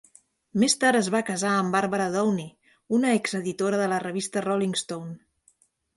[0.61, 2.49] Més tard es va casar amb Barbara Downey,
[3.01, 5.15] una exeditora de la revista 'Rolling Stone'.